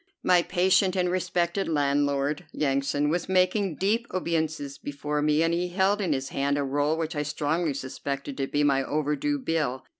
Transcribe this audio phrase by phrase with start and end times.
[0.23, 6.01] My patient and respected landlord, Yansan, was making deep obeisances before me, and he held
[6.01, 9.85] in his hand a roll which I strongly suspected to be my overdue bill.